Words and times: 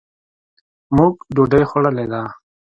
مونږ 0.95 1.13
ډوډۍ 1.35 1.63
خوړلې 1.69 2.05
ده. 2.11 2.21